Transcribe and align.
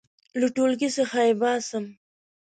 •له 0.39 0.47
ټولګي 0.55 0.89
څخه 0.97 1.19
یې 1.27 1.33
باسم. 1.41 1.85